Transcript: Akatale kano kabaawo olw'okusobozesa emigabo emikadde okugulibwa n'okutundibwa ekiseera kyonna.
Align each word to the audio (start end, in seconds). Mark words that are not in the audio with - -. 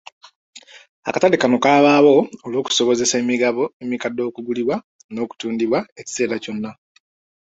Akatale 1.09 1.35
kano 1.41 1.57
kabaawo 1.63 2.15
olw'okusobozesa 2.45 3.15
emigabo 3.23 3.63
emikadde 3.83 4.21
okugulibwa 4.29 4.75
n'okutundibwa 5.13 5.79
ekiseera 5.99 6.35
kyonna. 6.43 6.71